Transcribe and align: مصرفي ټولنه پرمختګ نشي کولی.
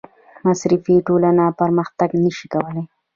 مصرفي 0.47 0.95
ټولنه 1.07 1.43
پرمختګ 1.59 2.09
نشي 2.23 2.47
کولی. 2.53 2.83